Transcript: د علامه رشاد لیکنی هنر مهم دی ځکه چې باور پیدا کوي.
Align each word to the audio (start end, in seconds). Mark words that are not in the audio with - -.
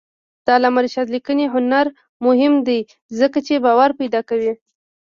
د 0.45 0.47
علامه 0.55 0.79
رشاد 0.85 1.07
لیکنی 1.15 1.45
هنر 1.53 1.85
مهم 2.25 2.53
دی 2.67 2.79
ځکه 3.19 3.39
چې 3.47 3.63
باور 3.65 3.89
پیدا 3.99 4.21
کوي. 4.29 4.53